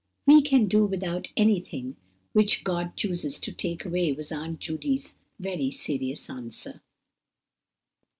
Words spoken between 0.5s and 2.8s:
do without anything which